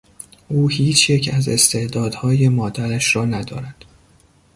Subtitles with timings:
[0.47, 3.85] او هیچ یک از استعدادهای مادرش را ندارد.